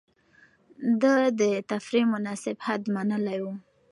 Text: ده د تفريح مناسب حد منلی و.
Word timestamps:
ده 1.01 1.15
د 1.39 1.41
تفريح 1.71 2.05
مناسب 2.13 2.55
حد 2.67 2.81
منلی 2.95 3.37
و. 3.43 3.45